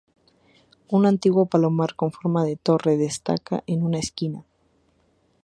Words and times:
Un 0.95 1.01
antiguo 1.11 1.45
palomar 1.53 1.91
con 1.99 2.09
forma 2.11 2.43
de 2.43 2.55
torre 2.55 2.97
destaca 2.97 3.63
en 3.67 3.83
una 3.83 3.99
esquina. 3.99 4.47